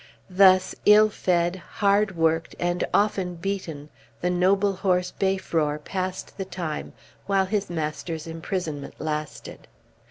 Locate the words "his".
7.45-7.69